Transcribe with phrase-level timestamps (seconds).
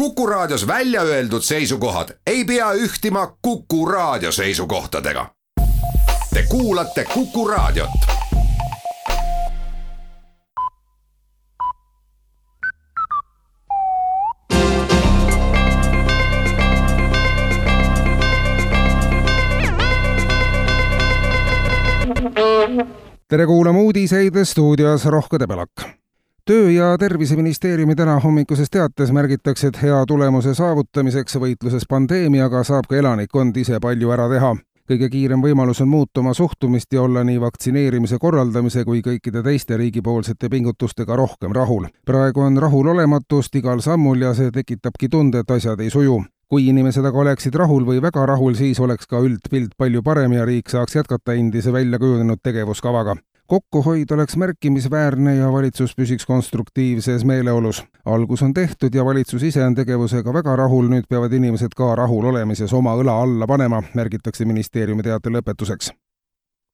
[0.00, 5.26] Kuku Raadios välja öeldud seisukohad ei pea ühtima Kuku Raadio seisukohtadega.
[6.34, 7.90] Te kuulate Kuku Raadiot.
[23.28, 25.99] tere kuulama uudiseid stuudios Rohke Debelak
[26.50, 33.56] töö- ja Terviseministeeriumi tänahommikuses teates märgitakse, et hea tulemuse saavutamiseks võitluses pandeemiaga saab ka elanikkond
[33.56, 34.56] ise palju ära teha.
[34.90, 39.76] kõige kiirem võimalus on muuta oma suhtumist ja olla nii vaktsineerimise korraldamise kui kõikide teiste
[39.76, 41.86] riigipoolsete pingutustega rohkem rahul.
[42.04, 47.04] praegu on rahulolematust igal sammul ja see tekitabki tunde, et asjad ei suju kui inimesed
[47.06, 50.96] aga oleksid rahul või väga rahul, siis oleks ka üldpilt palju parem ja riik saaks
[50.96, 53.14] jätkata endise välja kujunenud tegevuskavaga
[53.50, 57.82] kokkuhoid oleks märkimisväärne ja valitsus püsiks konstruktiivses meeleolus.
[58.04, 62.30] algus on tehtud ja valitsus ise on tegevusega väga rahul, nüüd peavad inimesed ka rahul
[62.30, 65.90] olemises oma õla alla panema, märgitakse ministeeriumi teate lõpetuseks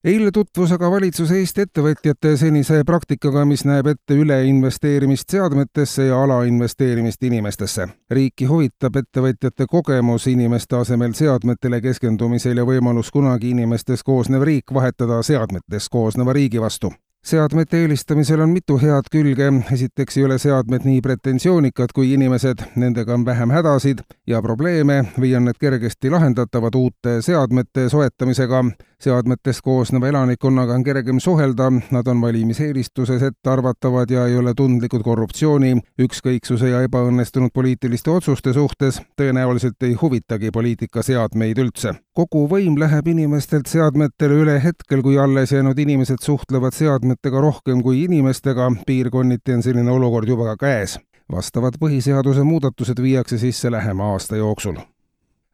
[0.06, 7.22] eile tutvus aga valitsus Eesti ettevõtjate senise praktikaga, mis näeb ette üleinvesteerimist seadmetesse ja alainvesteerimist
[7.26, 7.88] inimestesse.
[8.10, 15.22] riiki huvitab ettevõtjate kogemus inimeste asemel seadmetele keskendumisel ja võimalus kunagi inimestest koosnev riik vahetada
[15.22, 16.92] seadmetest koosneva riigi vastu
[17.26, 23.14] seadmete eelistamisel on mitu head külge, esiteks ei ole seadmed nii pretensioonikad kui inimesed, nendega
[23.14, 28.62] on vähem hädasid ja probleeme või on need kergesti lahendatavad uute seadmete soetamisega.
[29.02, 35.76] Seadmetest koosneva elanikkonnaga on kergem suhelda, nad on valimiseelistuses ettearvatavad ja ei ole tundlikud korruptsiooni,
[36.06, 41.94] ükskõiksuse ja ebaõnnestunud poliitiliste otsuste suhtes, tõenäoliselt ei huvitagi poliitikaseadmeid üldse.
[42.14, 48.02] kogu võim läheb inimestelt seadmetele üle hetkel, kui alles jäänud inimesed suhtlevad seadmetega rohkem kui
[48.04, 50.98] inimestega, piirkonniti on selline olukord juba ka käes.
[51.32, 54.76] vastavad põhiseaduse muudatused viiakse sisse lähema aasta jooksul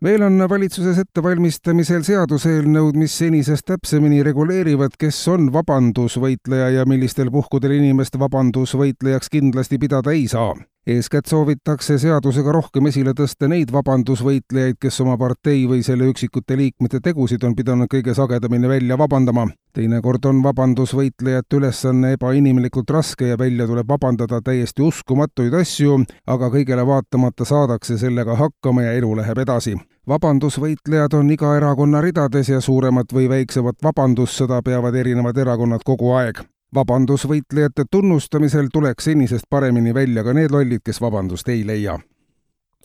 [0.03, 7.78] veel on valitsuses ettevalmistamisel seaduseelnõud, mis senisest täpsemini reguleerivad, kes on vabandusvõitleja ja millistel puhkudel
[7.78, 10.54] inimest vabandusvõitlejaks kindlasti pidada ei saa
[10.87, 16.98] eeskätt soovitakse seadusega rohkem esile tõsta neid vabandusvõitlejaid, kes oma partei või selle üksikute liikmete
[17.04, 19.47] tegusid on pidanud kõige sagedamini välja vabandama.
[19.75, 26.87] Teinekord on vabandusvõitlejate ülesanne ebainimlikult raske ja välja tuleb vabandada täiesti uskumatuid asju, aga kõigele
[26.87, 29.77] vaatamata saadakse sellega hakkama ja elu läheb edasi
[30.09, 36.43] vabandusvõitlejad on iga erakonna ridades ja suuremat või väiksemat vabandussõda peavad erinevad erakonnad kogu aeg
[36.75, 42.00] vabandusvõitlejate tunnustamisel tuleks senisest paremini välja ka need lollid, kes vabandust ei leia.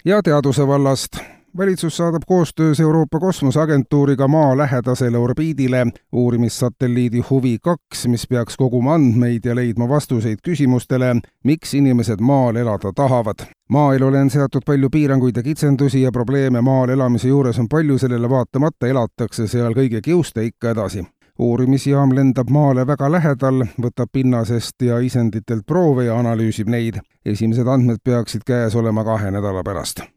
[0.05, 1.17] ja teaduse vallast.
[1.57, 9.45] Valitsus saadab koostöös Euroopa Kosmoseagentuuriga Maa lähedasele orbiidile uurimissatelliidi Huvi kaks, mis peaks koguma andmeid
[9.45, 13.35] ja leidma vastuseid küsimustele, miks inimesed Maal elada tahavad.
[13.69, 18.29] maaelule on seatud palju piiranguid ja kitsendusi ja probleeme maal elamise juures on palju, sellele
[18.29, 21.05] vaatamata elatakse seal kõige kiuste ikka edasi
[21.39, 26.99] uurimisjaam lendab maale väga lähedal, võtab pinnasest ja isenditelt proove ja analüüsib neid.
[27.25, 30.16] esimesed andmed peaksid käes olema kahe nädala pärast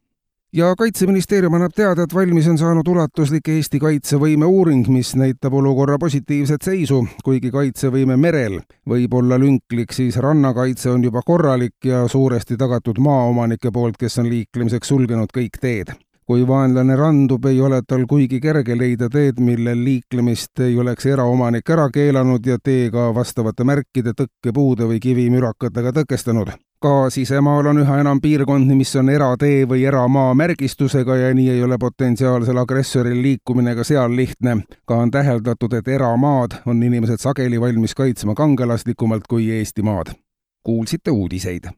[0.53, 5.99] ja Kaitseministeerium annab teada, et valmis on saanud ulatuslik Eesti kaitsevõime uuring, mis näitab olukorra
[5.99, 12.59] positiivset seisu, kuigi kaitsevõime merel võib olla lünklik, siis rannakaitse on juba korralik ja suuresti
[12.59, 15.95] tagatud maaomanike poolt, kes on liiklemiseks sulgenud kõik teed
[16.31, 21.73] kui vaenlane randub, ei ole tal kuigi kerge leida teed, millel liiklemist ei oleks eraomanik
[21.75, 26.53] ära keelanud ja tee ka vastavate märkide, tõkkepuude või kivimürakatega tõkestanud.
[26.81, 31.67] ka sisemaal on üha enam piirkondi, mis on eratee või eramaa märgistusega ja nii ei
[31.67, 34.63] ole potentsiaalsel agressoril liikumine ka seal lihtne.
[34.87, 40.15] ka on täheldatud, et eramaad on inimesed sageli valmis kaitsma kangelaslikumalt kui Eestimaad.
[40.63, 41.73] kuulsite uudiseid